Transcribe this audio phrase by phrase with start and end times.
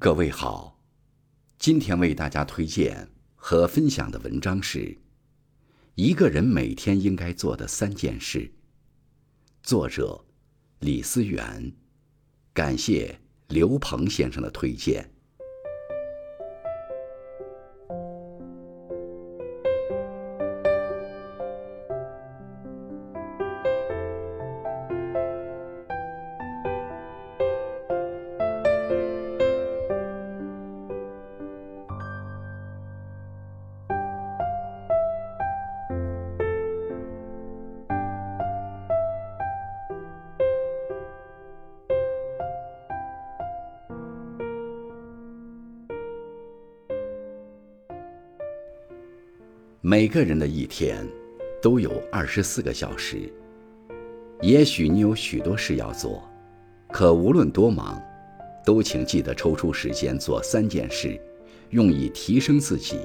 [0.00, 0.78] 各位好，
[1.58, 4.78] 今天为大家推荐和分享的文章是
[5.96, 8.38] 《一个人每天应该做的三件事》，
[9.60, 10.24] 作者
[10.78, 11.72] 李思源，
[12.52, 15.10] 感谢刘鹏先生的推荐。
[49.80, 51.06] 每个人的一天
[51.62, 53.32] 都有二十四个小时。
[54.40, 56.28] 也许你有许多事要做，
[56.90, 57.96] 可无论多忙，
[58.64, 61.16] 都请记得抽出时间做三件事，
[61.70, 62.98] 用以提升自己、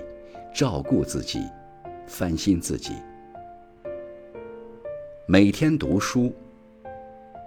[0.52, 1.44] 照顾自己、
[2.08, 2.94] 翻新自己。
[5.28, 6.34] 每天读书。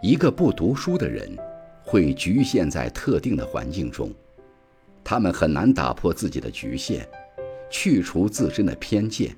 [0.03, 1.37] 一个不读书的人，
[1.83, 4.13] 会局限在特定的环境中，
[5.03, 7.09] 他们很难打破自己的局限。
[7.71, 9.35] 去除自身的偏见，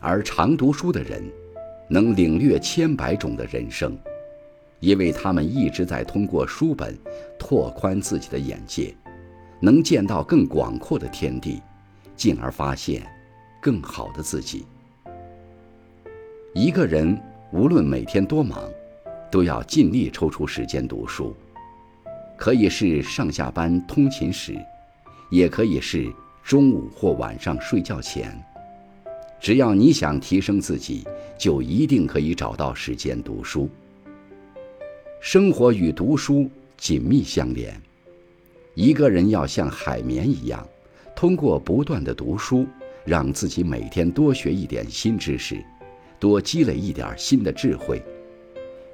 [0.00, 1.22] 而常读书的人，
[1.88, 3.96] 能领略千百种的人生，
[4.80, 6.96] 因为他们一直在通过书本
[7.38, 8.94] 拓宽自己的眼界，
[9.60, 11.60] 能见到更广阔的天地，
[12.16, 13.02] 进而发现
[13.60, 14.64] 更好的自己。
[16.54, 17.20] 一个人
[17.52, 18.62] 无论每天多忙，
[19.30, 21.34] 都要尽力抽出时间读书，
[22.36, 24.54] 可以是上下班通勤时，
[25.30, 26.12] 也可以是。
[26.44, 28.30] 中午或晚上睡觉前，
[29.40, 31.02] 只要你想提升自己，
[31.38, 33.66] 就一定可以找到时间读书。
[35.22, 37.74] 生活与读书紧密相连，
[38.74, 40.68] 一个人要像海绵一样，
[41.16, 42.66] 通过不断的读书，
[43.06, 45.64] 让自己每天多学一点新知识，
[46.20, 48.02] 多积累一点新的智慧，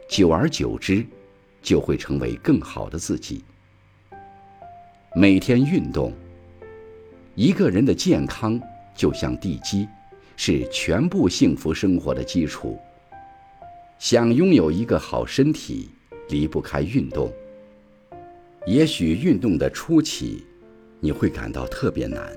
[0.09, 1.05] 久而久之，
[1.61, 3.43] 就会成为更好的自己。
[5.17, 6.13] 每天运动。
[7.37, 8.61] 一个人的健康
[8.95, 9.87] 就像地基，
[10.37, 12.79] 是全部幸福生活的基础。
[13.99, 15.89] 想拥有一个好身体，
[16.29, 17.31] 离不开运动。
[18.67, 20.45] 也许运动的初期，
[20.99, 22.31] 你会感到特别难，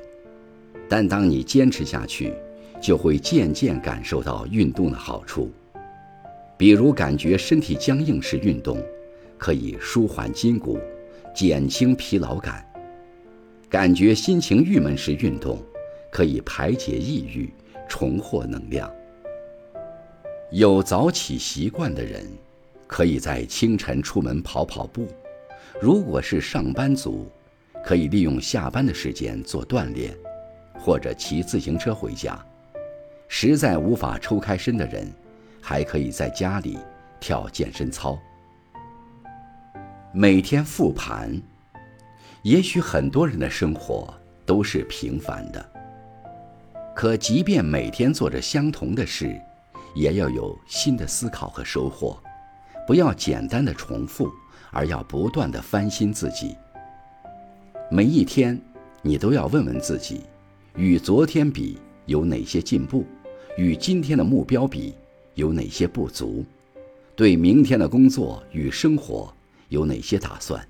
[0.87, 2.33] 但当你坚持下去，
[2.81, 5.51] 就会渐渐感受到运动的好处。
[6.55, 8.81] 比如，感觉身体僵硬时运动，
[9.37, 10.79] 可以舒缓筋骨，
[11.35, 12.65] 减轻疲劳感。
[13.73, 15.57] 感觉心情郁闷时运动，
[16.11, 17.51] 可以排解抑郁，
[17.89, 18.87] 重获能量。
[20.51, 22.23] 有早起习惯的人，
[22.85, 25.07] 可以在清晨出门跑跑步；
[25.81, 27.27] 如果是上班族，
[27.83, 30.15] 可以利用下班的时间做锻炼，
[30.79, 32.39] 或者骑自行车回家。
[33.27, 35.11] 实在无法抽开身的人，
[35.59, 36.77] 还可以在家里
[37.19, 38.19] 跳健身操。
[40.11, 41.41] 每天复盘。
[42.43, 44.13] 也许很多人的生活
[44.45, 45.65] 都是平凡的，
[46.93, 49.39] 可即便每天做着相同的事，
[49.95, 52.21] 也要有新的思考和收获。
[52.85, 54.29] 不要简单的重复，
[54.71, 56.53] 而要不断的翻新自己。
[57.89, 58.59] 每一天，
[59.01, 60.23] 你都要问问自己：
[60.75, 61.77] 与昨天比
[62.07, 63.05] 有哪些进步？
[63.55, 64.93] 与今天的目标比
[65.35, 66.43] 有哪些不足？
[67.15, 69.33] 对明天的工作与生活
[69.69, 70.61] 有哪些打算？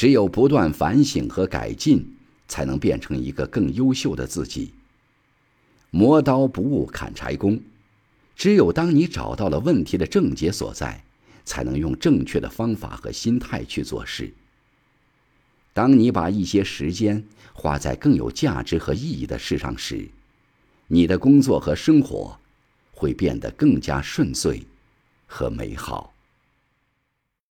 [0.00, 2.16] 只有不断反省和改进，
[2.48, 4.72] 才能变成一个更优秀的自己。
[5.90, 7.60] 磨刀不误砍柴工，
[8.34, 11.04] 只有当你找到了问题的症结所在，
[11.44, 14.32] 才能用正确的方法和心态去做事。
[15.74, 17.22] 当你把一些时间
[17.52, 20.08] 花在更有价值和意义的事上时，
[20.86, 22.40] 你的工作和生活
[22.92, 24.62] 会变得更加顺遂
[25.26, 26.14] 和美好。